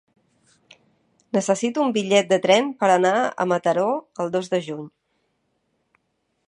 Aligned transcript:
Necessito 1.37 1.83
un 1.83 1.93
bitllet 1.97 2.31
de 2.31 2.39
tren 2.47 2.71
per 2.81 2.91
anar 2.95 3.13
a 3.21 3.47
Mataró 3.53 3.87
el 4.25 4.35
dos 4.37 4.49
de 4.55 4.63
juny. 4.71 4.91